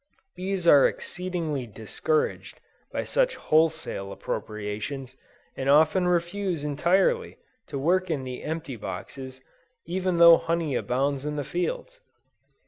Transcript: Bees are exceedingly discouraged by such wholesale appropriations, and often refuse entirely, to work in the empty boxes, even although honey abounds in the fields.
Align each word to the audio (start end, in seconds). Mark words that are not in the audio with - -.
Bees 0.35 0.65
are 0.67 0.87
exceedingly 0.87 1.67
discouraged 1.67 2.59
by 2.91 3.03
such 3.03 3.35
wholesale 3.35 4.11
appropriations, 4.11 5.15
and 5.55 5.69
often 5.69 6.07
refuse 6.07 6.63
entirely, 6.63 7.37
to 7.67 7.77
work 7.77 8.09
in 8.09 8.23
the 8.23 8.41
empty 8.41 8.77
boxes, 8.77 9.41
even 9.85 10.19
although 10.19 10.37
honey 10.43 10.73
abounds 10.73 11.23
in 11.23 11.35
the 11.35 11.43
fields. 11.43 11.99